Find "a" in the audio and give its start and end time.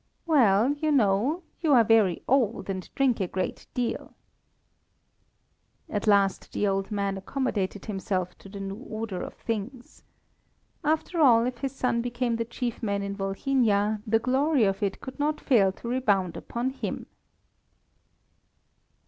3.19-3.27